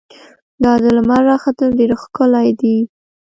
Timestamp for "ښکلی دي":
2.01-2.77